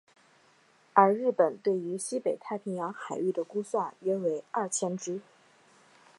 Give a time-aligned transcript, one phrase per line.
[0.93, 5.21] 而日本对于西北太平洋海域的估算约为二千只。